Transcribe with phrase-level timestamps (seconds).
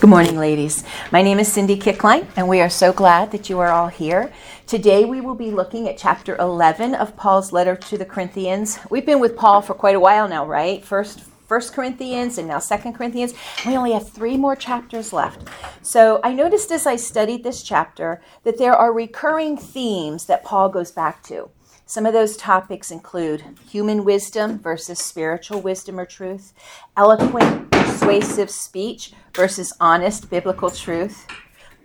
[0.00, 0.82] Good morning, ladies.
[1.12, 4.32] My name is Cindy Kichline, and we are so glad that you are all here.
[4.66, 8.78] Today, we will be looking at chapter 11 of Paul's letter to the Corinthians.
[8.88, 10.82] We've been with Paul for quite a while now, right?
[10.82, 13.34] First, First Corinthians and now Second Corinthians.
[13.66, 15.46] We only have three more chapters left.
[15.82, 20.70] So I noticed as I studied this chapter that there are recurring themes that Paul
[20.70, 21.50] goes back to.
[21.88, 26.52] Some of those topics include human wisdom versus spiritual wisdom or truth,
[26.96, 31.28] eloquent, persuasive speech versus honest biblical truth,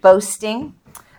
[0.02, 0.74] boasting,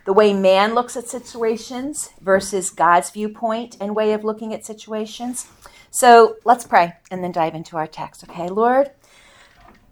[0.05, 5.47] the way man looks at situations versus God's viewpoint and way of looking at situations.
[5.93, 8.49] So let's pray and then dive into our text, okay?
[8.49, 8.91] Lord,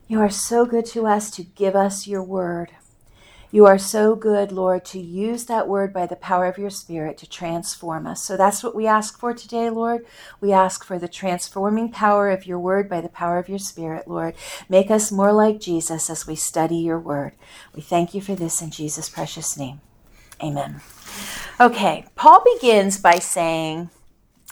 [0.08, 2.72] you are so good to us to give us your word.
[3.52, 7.18] You are so good, Lord, to use that word by the power of your Spirit
[7.18, 8.24] to transform us.
[8.24, 10.06] So that's what we ask for today, Lord.
[10.40, 14.06] We ask for the transforming power of your word by the power of your Spirit,
[14.06, 14.36] Lord.
[14.68, 17.32] Make us more like Jesus as we study your word.
[17.74, 19.80] We thank you for this in Jesus' precious name.
[20.40, 20.80] Amen.
[21.60, 23.90] Okay, Paul begins by saying,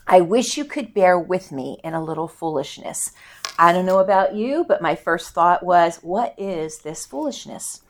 [0.09, 3.13] I wish you could bear with me in a little foolishness.
[3.59, 7.83] I don't know about you, but my first thought was, what is this foolishness?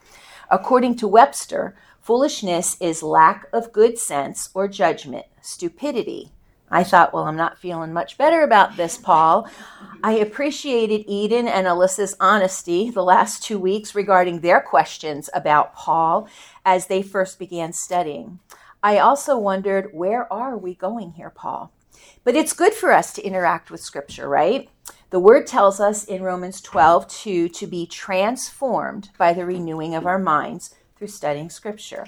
[0.51, 6.33] According to Webster, foolishness is lack of good sense or judgment, stupidity.
[6.71, 9.49] I thought, well, I'm not feeling much better about this, Paul.
[10.03, 16.29] I appreciated Eden and Alyssa's honesty the last two weeks regarding their questions about Paul
[16.65, 18.39] as they first began studying.
[18.83, 21.73] I also wondered, where are we going here, Paul?
[22.23, 24.69] But it's good for us to interact with Scripture, right?
[25.11, 30.05] The word tells us in Romans 12, 2, to be transformed by the renewing of
[30.05, 32.05] our minds through studying Scripture.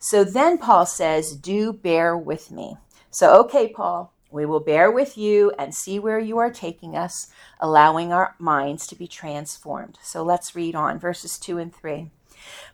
[0.00, 2.78] So then Paul says, Do bear with me.
[3.12, 7.28] So, okay, Paul, we will bear with you and see where you are taking us,
[7.60, 9.98] allowing our minds to be transformed.
[10.02, 12.10] So let's read on verses 2 and 3.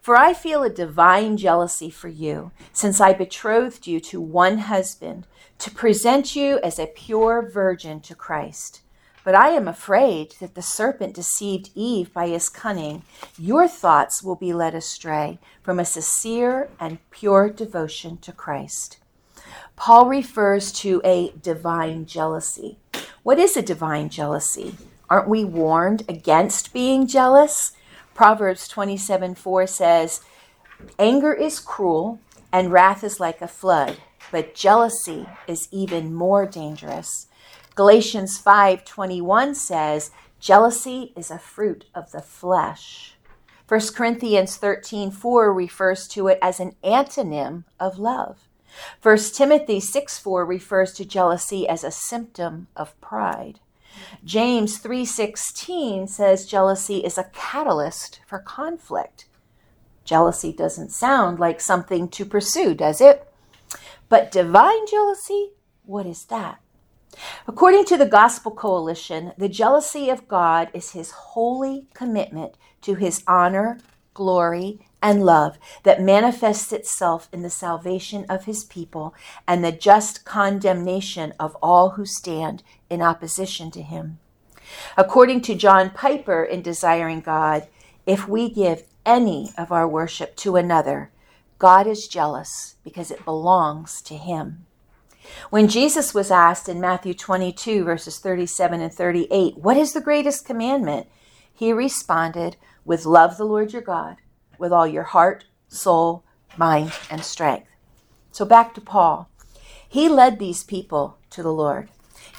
[0.00, 5.26] For I feel a divine jealousy for you, since I betrothed you to one husband,
[5.58, 8.80] to present you as a pure virgin to Christ.
[9.28, 13.02] But I am afraid that the serpent deceived Eve by his cunning.
[13.36, 18.96] Your thoughts will be led astray from a sincere and pure devotion to Christ.
[19.76, 22.78] Paul refers to a divine jealousy.
[23.22, 24.78] What is a divine jealousy?
[25.10, 27.72] Aren't we warned against being jealous?
[28.14, 30.22] Proverbs 27 4 says,
[30.98, 32.18] Anger is cruel
[32.50, 33.98] and wrath is like a flood,
[34.32, 37.27] but jealousy is even more dangerous.
[37.78, 43.16] Galatians 5:21 says, "Jealousy is a fruit of the flesh."
[43.68, 48.48] 1 Corinthians 13:4 refers to it as an antonym of love.
[49.00, 53.60] 1 Timothy 6:4 refers to jealousy as a symptom of pride.
[54.24, 59.26] James 3:16 says jealousy is a catalyst for conflict.
[60.02, 63.32] Jealousy doesn't sound like something to pursue, does it?
[64.08, 65.52] But divine jealousy,
[65.84, 66.58] what is that?
[67.46, 73.22] According to the Gospel Coalition, the jealousy of God is his holy commitment to his
[73.26, 73.78] honor,
[74.14, 79.14] glory, and love that manifests itself in the salvation of his people
[79.46, 84.18] and the just condemnation of all who stand in opposition to him.
[84.96, 87.68] According to John Piper in Desiring God,
[88.06, 91.10] if we give any of our worship to another,
[91.58, 94.66] God is jealous because it belongs to him.
[95.50, 100.44] When Jesus was asked in Matthew 22, verses 37 and 38, What is the greatest
[100.44, 101.08] commandment?
[101.52, 104.16] He responded, With love the Lord your God,
[104.58, 106.24] with all your heart, soul,
[106.56, 107.68] mind, and strength.
[108.30, 109.30] So back to Paul.
[109.88, 111.88] He led these people to the Lord.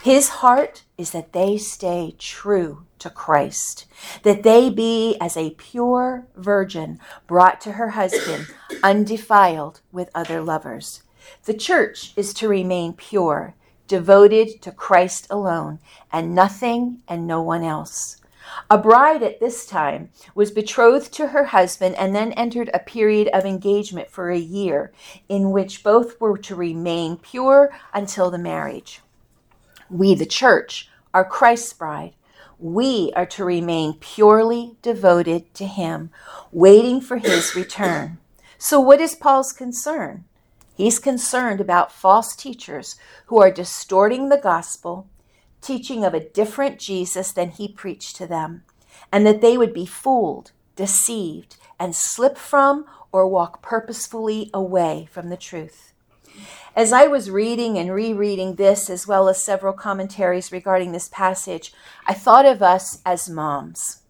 [0.03, 3.85] His heart is that they stay true to Christ,
[4.23, 8.47] that they be as a pure virgin brought to her husband,
[8.83, 11.03] undefiled with other lovers.
[11.45, 13.55] The church is to remain pure,
[13.87, 15.79] devoted to Christ alone,
[16.11, 18.17] and nothing and no one else.
[18.69, 23.27] A bride at this time was betrothed to her husband and then entered a period
[23.29, 24.91] of engagement for a year
[25.27, 29.01] in which both were to remain pure until the marriage.
[29.89, 32.13] We, the church, are Christ's bride.
[32.59, 36.11] We are to remain purely devoted to Him,
[36.51, 38.17] waiting for His return.
[38.57, 40.25] So, what is Paul's concern?
[40.79, 42.95] He's concerned about false teachers
[43.25, 45.09] who are distorting the gospel,
[45.59, 48.63] teaching of a different Jesus than he preached to them,
[49.11, 55.27] and that they would be fooled, deceived, and slip from or walk purposefully away from
[55.27, 55.91] the truth.
[56.77, 61.73] As I was reading and rereading this, as well as several commentaries regarding this passage,
[62.07, 64.03] I thought of us as moms.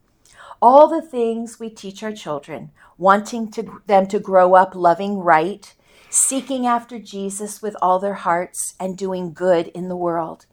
[0.62, 5.74] All the things we teach our children, wanting to, them to grow up loving right,
[6.10, 10.46] seeking after Jesus with all their hearts, and doing good in the world.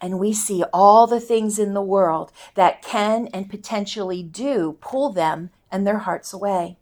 [0.00, 5.12] And we see all the things in the world that can and potentially do pull
[5.12, 6.76] them and their hearts away.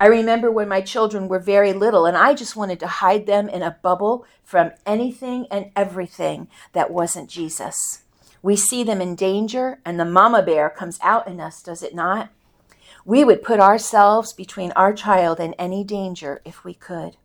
[0.00, 3.48] I remember when my children were very little and I just wanted to hide them
[3.48, 8.02] in a bubble from anything and everything that wasn't Jesus.
[8.42, 11.94] We see them in danger and the mama bear comes out in us, does it
[11.94, 12.30] not?
[13.06, 17.16] We would put ourselves between our child and any danger if we could.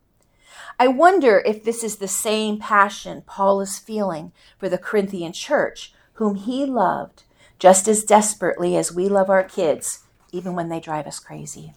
[0.82, 5.92] I wonder if this is the same passion Paul is feeling for the Corinthian church,
[6.14, 7.24] whom he loved
[7.60, 11.74] just as desperately as we love our kids, even when they drive us crazy.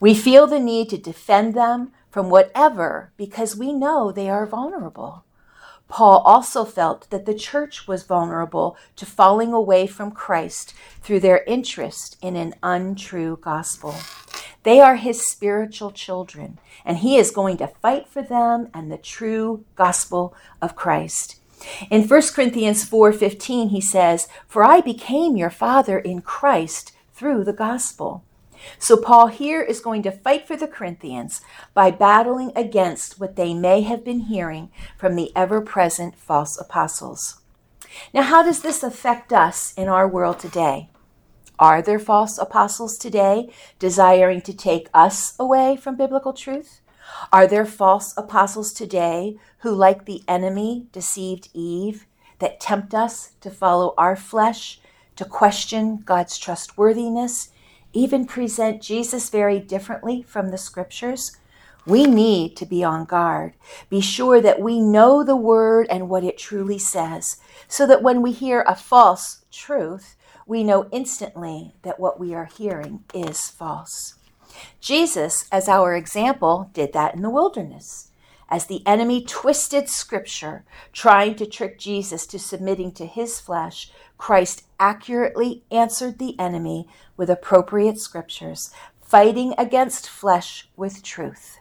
[0.00, 5.24] We feel the need to defend them from whatever because we know they are vulnerable.
[5.88, 11.42] Paul also felt that the church was vulnerable to falling away from Christ through their
[11.44, 13.94] interest in an untrue gospel.
[14.66, 18.98] They are his spiritual children, and he is going to fight for them and the
[18.98, 21.36] true gospel of Christ.
[21.88, 27.52] In 1 Corinthians 4:15 he says, "For I became your father in Christ through the
[27.52, 28.24] gospel."
[28.80, 31.42] So, Paul here is going to fight for the Corinthians
[31.72, 37.36] by battling against what they may have been hearing from the ever present false apostles.
[38.12, 40.88] Now, how does this affect us in our world today?
[41.58, 46.80] Are there false apostles today desiring to take us away from biblical truth?
[47.32, 52.06] Are there false apostles today who, like the enemy, deceived Eve,
[52.40, 54.80] that tempt us to follow our flesh,
[55.16, 57.50] to question God's trustworthiness,
[57.94, 61.38] even present Jesus very differently from the scriptures,
[61.86, 63.54] we need to be on guard.
[63.88, 67.38] Be sure that we know the word and what it truly says,
[67.68, 70.15] so that when we hear a false truth,
[70.46, 74.14] we know instantly that what we are hearing is false.
[74.80, 78.10] Jesus, as our example, did that in the wilderness.
[78.48, 84.62] As the enemy twisted scripture, trying to trick Jesus to submitting to his flesh, Christ
[84.78, 88.70] accurately answered the enemy with appropriate scriptures,
[89.02, 91.58] fighting against flesh with truth.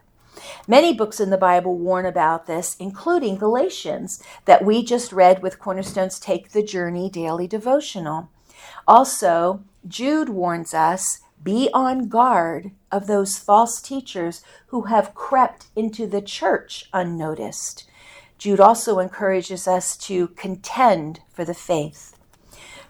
[0.67, 5.59] Many books in the Bible warn about this, including Galatians, that we just read with
[5.59, 8.29] Cornerstone's Take the Journey daily devotional.
[8.88, 16.07] Also, Jude warns us be on guard of those false teachers who have crept into
[16.07, 17.88] the church unnoticed.
[18.38, 22.17] Jude also encourages us to contend for the faith.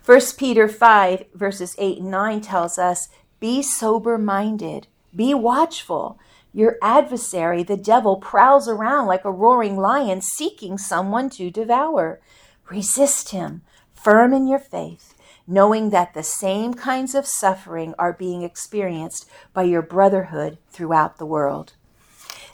[0.06, 6.20] 1 Peter 5, verses 8 and 9 tells us Be sober minded, be watchful.
[6.54, 12.22] Your adversary, the devil, prowls around like a roaring lion seeking someone to devour.
[12.70, 13.64] Resist him,
[13.94, 15.15] firm in your faith,
[15.48, 21.26] knowing that the same kinds of suffering are being experienced by your brotherhood throughout the
[21.26, 21.74] world.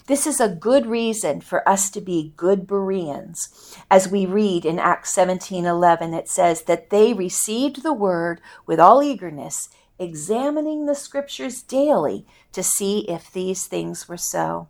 [0.08, 3.78] This is a good reason for us to be good Bereans.
[3.90, 9.02] As we read in Acts 17:11 it says that they received the word with all
[9.02, 14.68] eagerness, examining the scriptures daily to see if these things were so.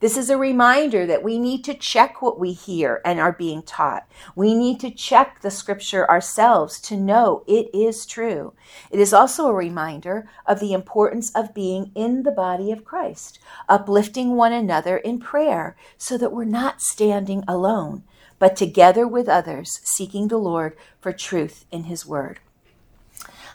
[0.00, 3.62] This is a reminder that we need to check what we hear and are being
[3.62, 4.06] taught.
[4.36, 8.52] We need to check the scripture ourselves to know it is true.
[8.92, 13.40] It is also a reminder of the importance of being in the body of Christ,
[13.68, 18.04] uplifting one another in prayer so that we're not standing alone,
[18.38, 22.38] but together with others, seeking the Lord for truth in his word.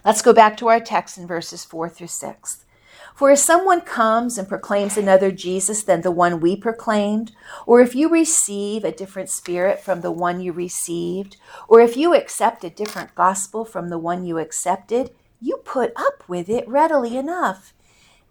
[0.04, 2.66] Let's go back to our text in verses 4 through 6.
[3.16, 7.32] For if someone comes and proclaims another Jesus than the one we proclaimed,
[7.68, 12.16] or if you receive a different spirit from the one you received, or if you
[12.16, 17.16] accept a different gospel from the one you accepted, you put up with it readily
[17.16, 17.74] enough.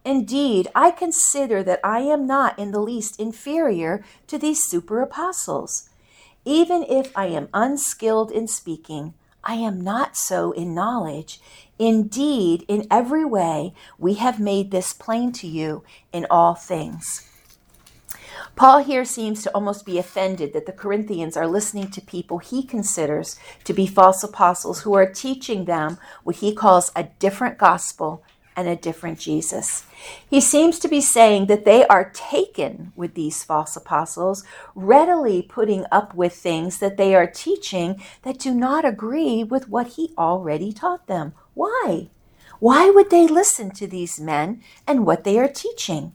[0.05, 5.91] Indeed, I consider that I am not in the least inferior to these super apostles.
[6.45, 11.41] Even if I am unskilled in speaking, I am not so in knowledge.
[11.83, 17.29] Indeed, in every way, we have made this plain to you in all things.
[18.55, 22.63] Paul here seems to almost be offended that the Corinthians are listening to people he
[22.63, 28.23] considers to be false apostles who are teaching them what he calls a different gospel
[28.55, 29.85] and a different Jesus.
[30.31, 34.45] He seems to be saying that they are taken with these false apostles,
[34.77, 39.89] readily putting up with things that they are teaching that do not agree with what
[39.89, 41.33] he already taught them.
[41.55, 42.09] Why?
[42.59, 46.13] Why would they listen to these men and what they are teaching?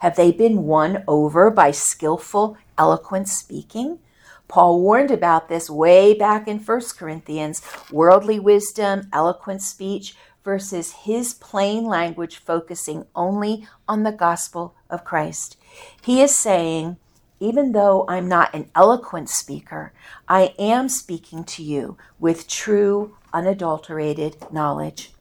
[0.00, 4.00] Have they been won over by skillful, eloquent speaking?
[4.48, 10.14] Paul warned about this way back in 1 Corinthians worldly wisdom, eloquent speech,
[10.44, 15.56] versus his plain language focusing only on the gospel of Christ.
[16.02, 16.98] He is saying,
[17.40, 19.92] even though I'm not an eloquent speaker,
[20.28, 25.12] I am speaking to you with true, unadulterated knowledge.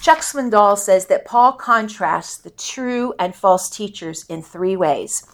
[0.00, 5.26] Chuck Swindoll says that Paul contrasts the true and false teachers in three ways.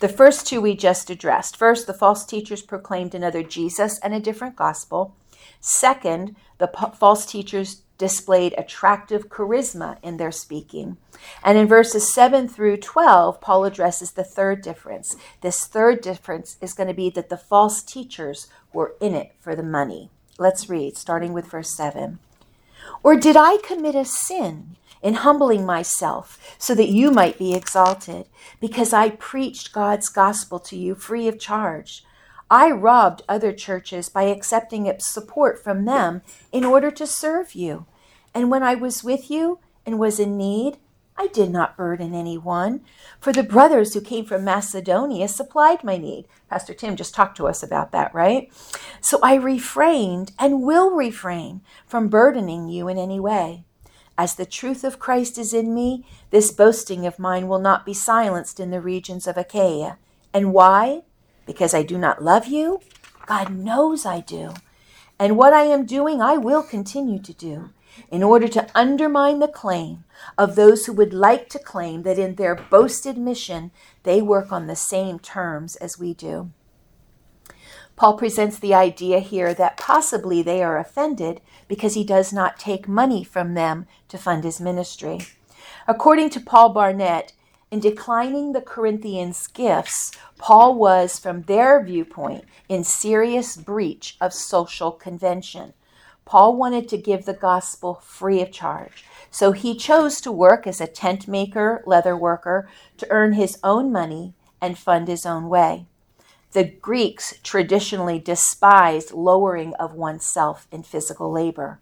[0.00, 1.56] The first two we just addressed.
[1.56, 5.16] First, the false teachers proclaimed another Jesus and a different gospel.
[5.60, 10.96] Second, the false teachers displayed attractive charisma in their speaking.
[11.42, 15.16] And in verses 7 through 12, Paul addresses the third difference.
[15.40, 19.56] This third difference is going to be that the false teachers were in it for
[19.56, 20.10] the money.
[20.38, 22.20] Let's read, starting with verse 7.
[23.02, 28.26] Or did I commit a sin in humbling myself so that you might be exalted,
[28.60, 32.04] because I preached God's gospel to you free of charge?
[32.50, 37.86] I robbed other churches by accepting support from them in order to serve you.
[38.34, 40.78] And when I was with you and was in need,
[41.20, 42.80] I did not burden anyone,
[43.18, 46.26] for the brothers who came from Macedonia supplied my need.
[46.48, 48.52] Pastor Tim just talked to us about that, right?
[49.00, 53.64] So I refrained and will refrain from burdening you in any way.
[54.16, 57.94] As the truth of Christ is in me, this boasting of mine will not be
[57.94, 59.98] silenced in the regions of Achaia.
[60.32, 61.02] And why?
[61.48, 62.80] Because I do not love you?
[63.24, 64.52] God knows I do.
[65.18, 67.70] And what I am doing, I will continue to do
[68.10, 70.04] in order to undermine the claim
[70.36, 73.70] of those who would like to claim that in their boasted mission
[74.02, 76.50] they work on the same terms as we do.
[77.96, 82.86] Paul presents the idea here that possibly they are offended because he does not take
[82.86, 85.20] money from them to fund his ministry.
[85.88, 87.32] According to Paul Barnett,
[87.70, 94.90] in declining the Corinthians' gifts, Paul was, from their viewpoint, in serious breach of social
[94.92, 95.74] convention.
[96.24, 100.80] Paul wanted to give the gospel free of charge, so he chose to work as
[100.80, 105.86] a tent maker, leather worker, to earn his own money and fund his own way.
[106.52, 111.78] The Greeks traditionally despised lowering of oneself in physical labor.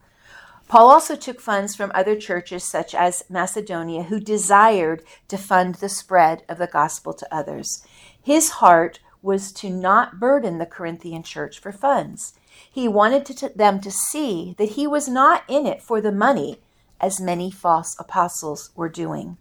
[0.69, 5.89] Paul also took funds from other churches, such as Macedonia, who desired to fund the
[5.89, 7.87] spread of the gospel to others.
[8.21, 12.35] His heart was to not burden the Corinthian church for funds.
[12.71, 16.61] He wanted to them to see that he was not in it for the money,
[17.01, 19.37] as many false apostles were doing.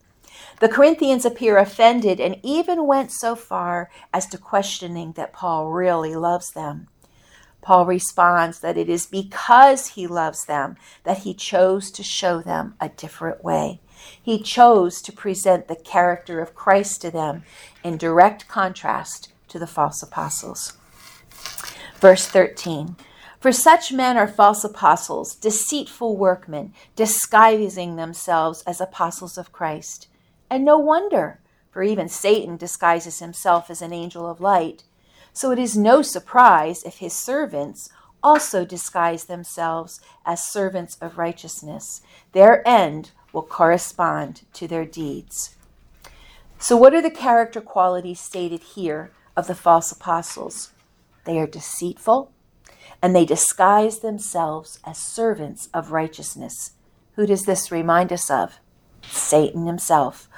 [0.59, 6.15] The Corinthians appear offended and even went so far as to questioning that Paul really
[6.15, 6.87] loves them.
[7.65, 12.75] Paul responds that it is because he loves them that he chose to show them
[12.79, 13.81] a different way.
[14.21, 17.41] He chose to present the character of Christ to them
[17.83, 20.73] in direct contrast to the false apostles.
[21.99, 22.97] Verse 13
[23.39, 30.07] For such men are false apostles, deceitful workmen, disguising themselves as apostles of Christ.
[30.51, 31.39] And no wonder,
[31.71, 34.83] for even Satan disguises himself as an angel of light.
[35.35, 37.89] So it is no surprise if his servants
[38.23, 42.01] also disguise themselves as servants of righteousness.
[42.31, 45.57] Their end will correspond to their deeds.
[46.57, 50.71] So, what are the character qualities stated here of the false apostles?
[51.25, 52.31] They are deceitful
[53.01, 56.71] and they disguise themselves as servants of righteousness.
[57.15, 58.61] Who does this remind us of?
[59.03, 60.29] Satan himself.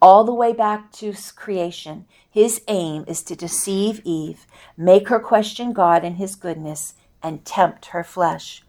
[0.00, 2.06] All the way back to creation,
[2.36, 7.86] his aim is to deceive Eve, make her question God and his goodness, and tempt
[7.86, 8.62] her flesh.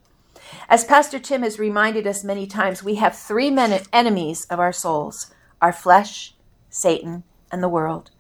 [0.70, 4.72] As Pastor Tim has reminded us many times, we have three men- enemies of our
[4.72, 6.34] souls our flesh,
[6.70, 8.12] Satan, and the world.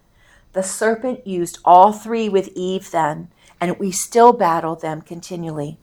[0.52, 3.30] The serpent used all three with Eve then,
[3.62, 5.78] and we still battle them continually.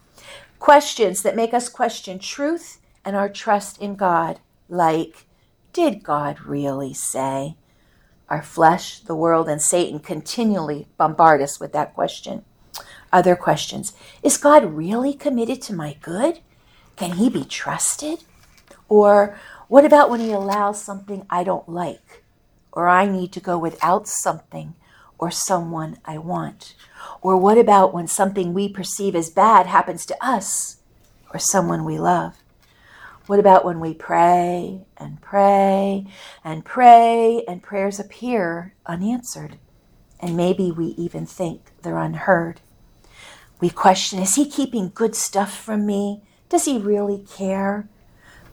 [0.59, 5.25] Questions that make us question truth and our trust in God, like,
[5.73, 7.57] did God really say?
[8.35, 12.45] Our flesh, the world, and Satan continually bombard us with that question.
[13.13, 13.93] Other questions
[14.25, 16.41] Is God really committed to my good?
[16.97, 18.25] Can he be trusted?
[18.89, 19.39] Or
[19.69, 22.25] what about when he allows something I don't like?
[22.73, 24.75] Or I need to go without something
[25.17, 26.75] or someone I want?
[27.23, 30.79] Or what about when something we perceive as bad happens to us
[31.33, 32.35] or someone we love?
[33.27, 36.07] What about when we pray and pray
[36.45, 39.59] and pray and prayers appear unanswered?
[40.21, 42.61] And maybe we even think they're unheard.
[43.61, 46.23] We question Is he keeping good stuff from me?
[46.51, 47.89] Does he really care?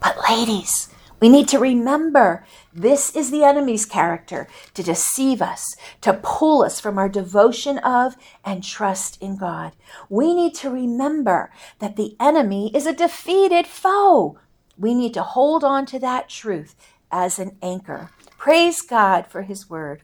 [0.00, 0.88] But, ladies,
[1.20, 6.80] we need to remember this is the enemy's character to deceive us, to pull us
[6.80, 9.72] from our devotion of and trust in God.
[10.08, 14.38] We need to remember that the enemy is a defeated foe
[14.82, 16.76] we need to hold on to that truth
[17.12, 18.10] as an anchor.
[18.38, 20.02] Praise God for his word.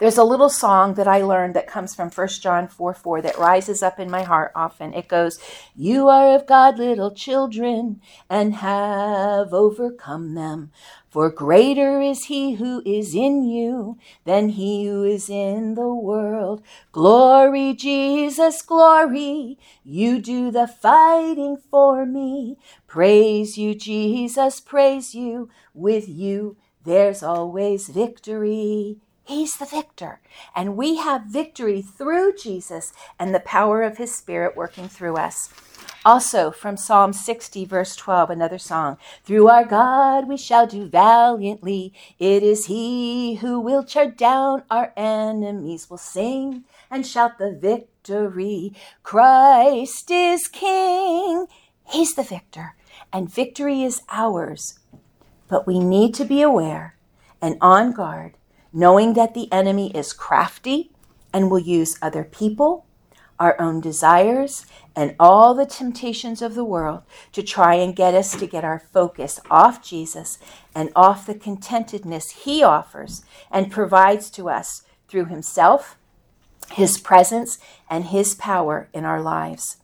[0.00, 3.36] There's a little song that I learned that comes from 1 John 4 4 that
[3.36, 4.94] rises up in my heart often.
[4.94, 5.38] It goes,
[5.76, 10.72] You are of God, little children, and have overcome them.
[11.10, 16.62] For greater is he who is in you than he who is in the world.
[16.92, 19.58] Glory, Jesus, glory.
[19.84, 22.56] You do the fighting for me.
[22.86, 25.50] Praise you, Jesus, praise you.
[25.74, 28.96] With you, there's always victory.
[29.30, 30.18] He's the victor.
[30.56, 35.50] And we have victory through Jesus and the power of his Spirit working through us.
[36.04, 38.98] Also from Psalm 60, verse 12, another song.
[39.22, 41.94] Through our God we shall do valiantly.
[42.18, 45.88] It is He who will tear down our enemies.
[45.88, 48.72] We'll sing and shout the victory.
[49.04, 51.46] Christ is King.
[51.88, 52.74] He's the victor,
[53.12, 54.80] and victory is ours.
[55.46, 56.96] But we need to be aware
[57.40, 58.34] and on guard
[58.72, 60.90] knowing that the enemy is crafty
[61.32, 62.86] and will use other people,
[63.38, 68.36] our own desires, and all the temptations of the world to try and get us
[68.36, 70.38] to get our focus off Jesus
[70.74, 75.96] and off the contentedness he offers and provides to us through himself,
[76.72, 77.58] his presence,
[77.88, 79.78] and his power in our lives.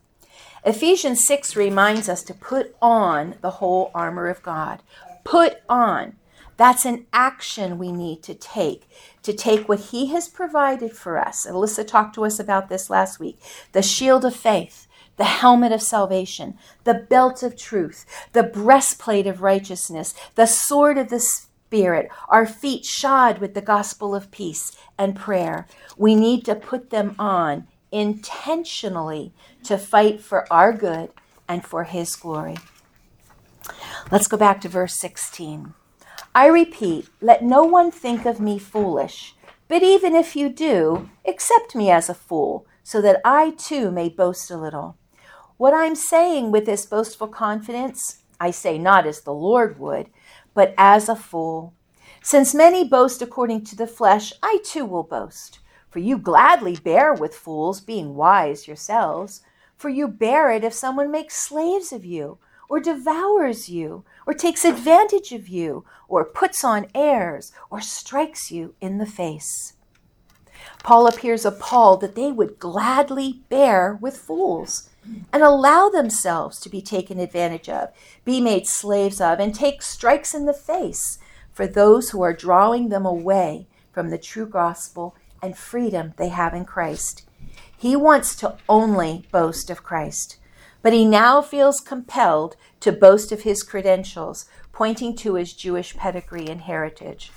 [0.65, 4.81] Ephesians 6 reminds us to put on the whole armor of God.
[5.23, 6.15] Put on.
[6.57, 8.89] That's an action we need to take,
[9.23, 11.45] to take what He has provided for us.
[11.45, 13.39] Alyssa talked to us about this last week
[13.71, 14.87] the shield of faith,
[15.17, 21.09] the helmet of salvation, the belt of truth, the breastplate of righteousness, the sword of
[21.09, 25.67] the Spirit, our feet shod with the gospel of peace and prayer.
[25.97, 29.33] We need to put them on intentionally
[29.63, 31.09] to fight for our good
[31.47, 32.55] and for His glory.
[34.11, 35.73] Let's go back to verse 16.
[36.37, 39.33] I repeat, let no one think of me foolish,
[39.67, 44.07] but even if you do, accept me as a fool, so that I too may
[44.07, 44.97] boast a little.
[45.57, 50.11] What I'm saying with this boastful confidence, I say not as the Lord would,
[50.53, 51.73] but as a fool.
[52.21, 55.57] Since many boast according to the flesh, I too will boast.
[55.89, 59.41] For you gladly bear with fools, being wise yourselves.
[59.75, 62.37] For you bear it if someone makes slaves of you,
[62.69, 68.75] or devours you, or takes advantage of you, or puts on airs, or strikes you
[68.81, 69.73] in the face.
[70.83, 74.89] Paul appears appalled that they would gladly bear with fools
[75.31, 77.89] and allow themselves to be taken advantage of,
[78.25, 81.19] be made slaves of, and take strikes in the face
[81.53, 86.53] for those who are drawing them away from the true gospel and freedom they have
[86.53, 87.27] in Christ.
[87.75, 90.37] He wants to only boast of Christ
[90.87, 96.47] but he now feels compelled to boast of his credentials, pointing to his Jewish pedigree
[96.47, 97.29] and heritage.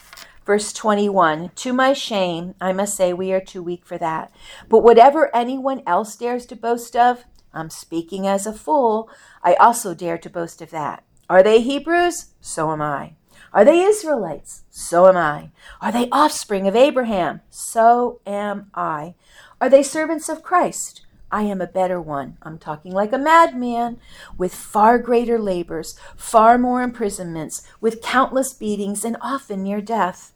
[0.46, 4.32] Verse 21 To my shame, I must say we are too weak for that.
[4.68, 9.10] But whatever anyone else dares to boast of, I'm speaking as a fool,
[9.42, 11.02] I also dare to boast of that.
[11.28, 12.26] Are they Hebrews?
[12.40, 13.14] So am I.
[13.52, 14.62] Are they Israelites?
[14.70, 15.50] So am I.
[15.80, 17.40] Are they offspring of Abraham?
[17.50, 19.16] So am I.
[19.60, 21.04] Are they servants of Christ?
[21.32, 22.36] I am a better one.
[22.42, 23.98] I'm talking like a madman,
[24.36, 30.32] with far greater labors, far more imprisonments, with countless beatings, and often near death.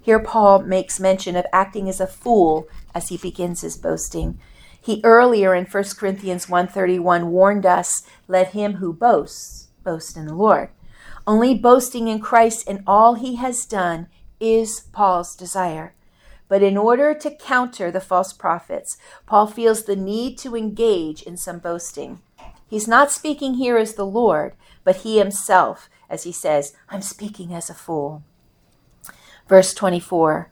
[0.00, 4.38] Here Paul makes mention of acting as a fool as he begins his boasting.
[4.80, 10.34] He earlier in 1 Corinthians 1:31 warned us, "Let him who boasts boast in the
[10.34, 10.68] Lord."
[11.26, 14.06] Only boasting in Christ and all he has done
[14.38, 15.95] is Paul's desire.
[16.48, 21.36] But in order to counter the false prophets, Paul feels the need to engage in
[21.36, 22.20] some boasting.
[22.68, 24.54] He's not speaking here as the Lord,
[24.84, 28.22] but he himself, as he says, I'm speaking as a fool.
[29.48, 30.50] Verse 24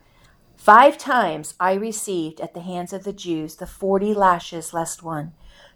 [0.57, 5.33] Five times I received at the hands of the Jews the forty lashes less one.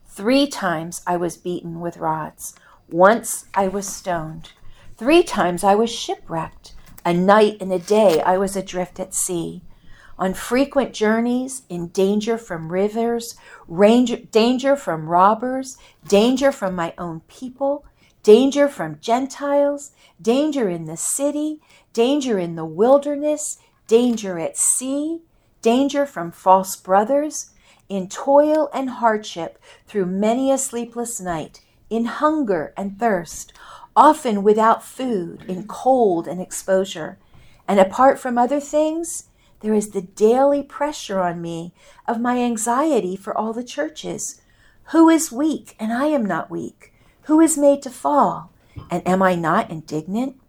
[0.07, 2.55] Three times I was beaten with rods.
[2.89, 4.53] Once I was stoned.
[4.97, 6.75] Three times I was shipwrecked.
[7.05, 9.63] A night and a day I was adrift at sea
[10.19, 17.21] on frequent journeys, in danger from rivers, range, danger from robbers, danger from my own
[17.29, 17.85] people,
[18.23, 21.61] danger from Gentiles, danger in the city,
[21.93, 25.21] danger in the wilderness, danger at sea,
[25.63, 27.51] danger from false brothers,
[27.89, 33.53] in toil and hardship through many a sleepless night, in hunger and thirst,
[33.97, 37.19] often without food, in cold and exposure.
[37.67, 39.28] And apart from other things,
[39.61, 41.73] there is the daily pressure on me
[42.07, 44.41] of my anxiety for all the churches.
[44.93, 46.93] Who is weak and I am not weak?
[47.23, 48.51] Who is made to fall?
[48.91, 50.41] And am I not indignant?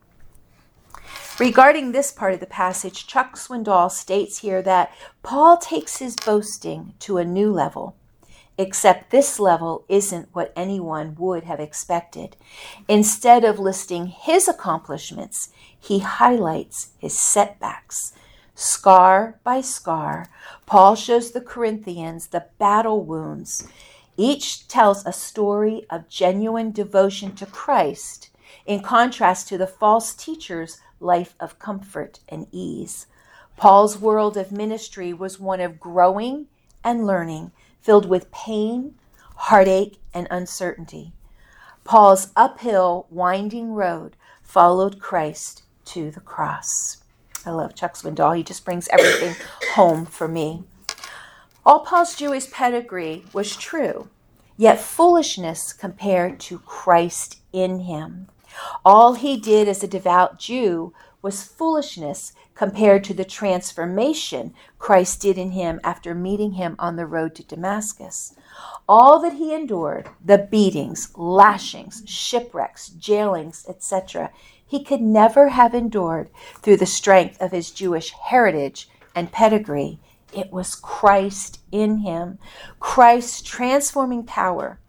[1.39, 4.93] Regarding this part of the passage, Chuck Swindoll states here that
[5.23, 7.95] Paul takes his boasting to a new level,
[8.57, 12.35] except this level isn't what anyone would have expected.
[12.89, 18.13] Instead of listing his accomplishments, he highlights his setbacks.
[18.61, 20.27] Scar by scar,
[20.65, 23.65] Paul shows the Corinthians the battle wounds.
[24.17, 28.29] Each tells a story of genuine devotion to Christ,
[28.65, 33.07] in contrast to the false teachers life of comfort and ease.
[33.55, 36.47] Paul's world of ministry was one of growing
[36.83, 38.95] and learning, filled with pain,
[39.37, 41.13] heartache, and uncertainty.
[41.85, 46.98] Paul's uphill, winding road followed Christ to the cross.
[47.49, 48.37] I love Chuck Swindoll.
[48.37, 49.35] He just brings everything
[49.73, 50.63] home for me.
[51.65, 54.07] All Paul's Jewish pedigree was true,
[54.55, 58.27] yet foolishness compared to Christ in him.
[58.85, 65.37] All he did as a devout Jew was foolishness compared to the transformation Christ did
[65.37, 68.35] in him after meeting him on the road to Damascus.
[68.87, 74.31] All that he endured, the beatings, lashings, shipwrecks, jailings, etc.,
[74.69, 76.29] he could never have endured
[76.61, 79.99] through the strength of his Jewish heritage and pedigree.
[80.31, 82.37] It was Christ in him,
[82.79, 84.79] Christ's transforming power.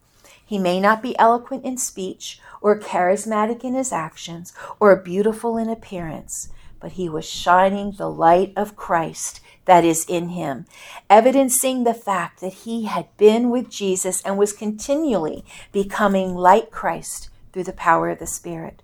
[0.44, 5.70] He may not be eloquent in speech or charismatic in his actions, or beautiful in
[5.70, 10.66] appearance, but he was shining the light of Christ that is in him,
[11.08, 17.30] evidencing the fact that he had been with Jesus and was continually becoming like Christ
[17.52, 18.82] through the power of the Spirit.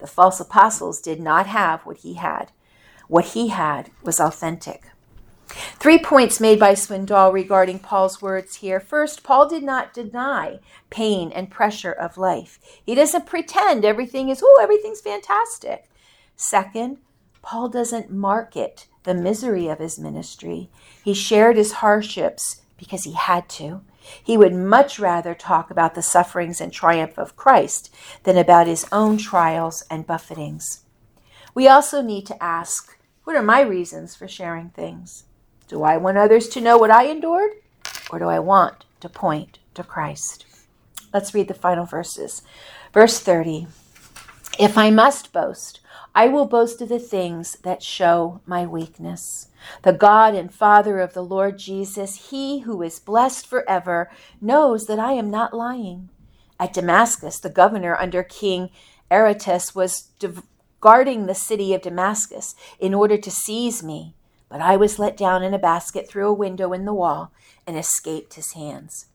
[0.00, 2.52] The false apostles did not have what he had.
[3.08, 4.84] What he had was authentic.
[5.48, 8.78] Three points made by Swindoll regarding Paul's words here.
[8.78, 10.60] First, Paul did not deny
[10.90, 12.60] pain and pressure of life.
[12.84, 15.90] He doesn't pretend everything is, oh, everything's fantastic.
[16.36, 16.98] Second,
[17.42, 20.70] Paul doesn't market the misery of his ministry.
[21.02, 23.80] He shared his hardships because he had to.
[24.22, 28.86] He would much rather talk about the sufferings and triumph of Christ than about his
[28.90, 30.80] own trials and buffetings.
[31.54, 35.24] We also need to ask what are my reasons for sharing things?
[35.68, 37.52] Do I want others to know what I endured?
[38.10, 40.46] Or do I want to point to Christ?
[41.12, 42.42] Let's read the final verses.
[42.92, 43.68] Verse 30
[44.58, 45.80] If I must boast,
[46.14, 49.48] I will boast of the things that show my weakness.
[49.82, 54.98] The God and Father of the Lord Jesus, He who is blessed forever, knows that
[54.98, 56.08] I am not lying.
[56.58, 58.70] At Damascus, the governor under King
[59.10, 60.08] Aretas was
[60.80, 64.14] guarding the city of Damascus in order to seize me.
[64.48, 67.32] But I was let down in a basket through a window in the wall
[67.66, 69.06] and escaped his hands.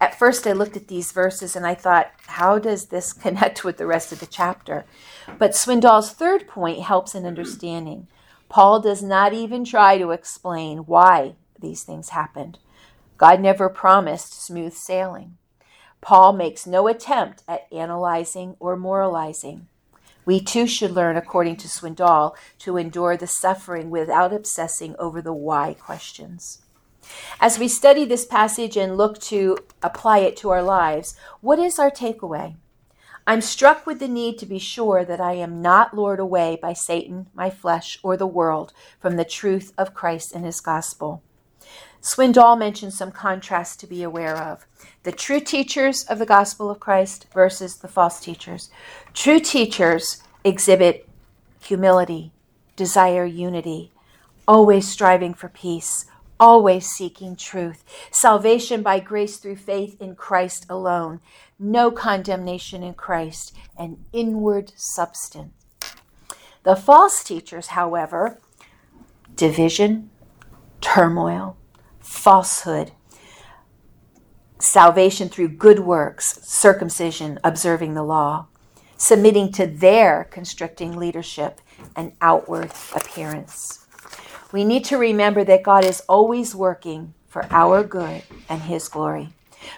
[0.00, 3.76] At first, I looked at these verses and I thought, how does this connect with
[3.76, 4.84] the rest of the chapter?
[5.38, 8.08] But Swindoll's third point helps in understanding.
[8.48, 12.58] Paul does not even try to explain why these things happened.
[13.16, 15.38] God never promised smooth sailing.
[16.00, 19.68] Paul makes no attempt at analyzing or moralizing.
[20.26, 25.32] We too should learn, according to Swindoll, to endure the suffering without obsessing over the
[25.32, 26.63] why questions.
[27.40, 31.78] As we study this passage and look to apply it to our lives, what is
[31.78, 32.56] our takeaway?
[33.26, 36.74] I'm struck with the need to be sure that I am not lured away by
[36.74, 41.22] Satan, my flesh, or the world from the truth of Christ and his gospel.
[42.02, 44.66] Swindoll mentions some contrasts to be aware of
[45.04, 48.68] the true teachers of the gospel of Christ versus the false teachers.
[49.14, 51.08] True teachers exhibit
[51.62, 52.30] humility,
[52.76, 53.90] desire unity,
[54.46, 56.04] always striving for peace,
[56.38, 61.20] always seeking truth, salvation by grace through faith in Christ alone,
[61.58, 65.52] no condemnation in Christ, and inward substance.
[66.64, 68.40] The false teachers, however,
[69.34, 70.10] division,
[70.80, 71.56] turmoil,
[72.00, 72.92] falsehood,
[74.58, 78.46] salvation through good works, circumcision, observing the law,
[78.96, 81.60] submitting to their constricting leadership
[81.94, 83.83] and outward appearance.
[84.54, 89.30] We need to remember that God is always working for our good and His glory.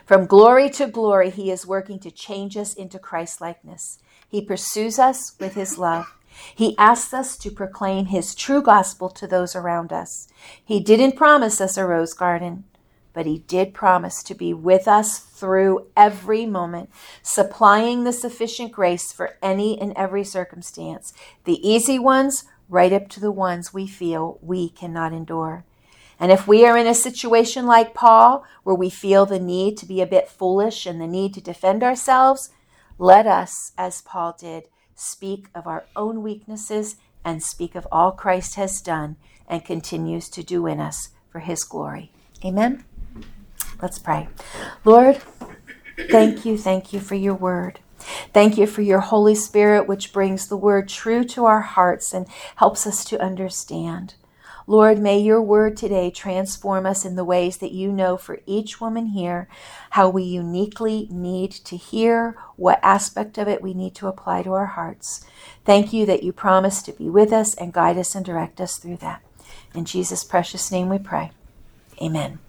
[0.05, 4.01] From glory to glory, He is working to change us into Christ likeness.
[4.29, 6.15] He pursues us with His love.
[6.55, 10.29] He asks us to proclaim His true gospel to those around us.
[10.63, 12.65] He didn't promise us a rose garden,
[13.15, 16.91] but He did promise to be with us through every moment,
[17.23, 23.21] supplying the sufficient grace for any and every circumstance, the easy ones right up to
[23.21, 25.65] the ones we feel we cannot endure.
[26.19, 29.87] And if we are in a situation like Paul, where we feel the need to
[29.87, 32.51] be a bit foolish and the need to defend ourselves,
[32.99, 38.55] Let us, as Paul did, speak of our own weaknesses and speak of all Christ
[38.55, 42.11] has done and continues to do in us for his glory.
[42.45, 42.85] Amen.
[43.83, 44.29] Let's pray.
[44.85, 45.21] Lord,
[46.11, 47.81] thank you, thank you for your word.
[48.33, 52.27] Thank you for your Holy Spirit, which brings the word true to our hearts and
[52.57, 54.15] helps us to understand.
[54.69, 58.81] Lord, may your word today transform us in the ways that you know for each
[58.81, 59.49] woman here,
[59.91, 64.53] how we uniquely need to hear, what aspect of it we need to apply to
[64.53, 65.25] our hearts.
[65.65, 68.77] Thank you that you promise to be with us and guide us and direct us
[68.77, 69.23] through that.
[69.73, 71.31] In Jesus' precious name we pray.
[72.03, 72.41] Amen.